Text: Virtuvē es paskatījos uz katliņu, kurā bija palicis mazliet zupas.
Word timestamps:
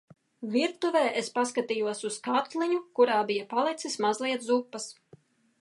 Virtuvē 0.53 1.03
es 1.21 1.29
paskatījos 1.35 2.01
uz 2.11 2.17
katliņu, 2.29 2.81
kurā 3.01 3.21
bija 3.33 3.47
palicis 3.55 4.03
mazliet 4.07 4.49
zupas. 4.53 4.93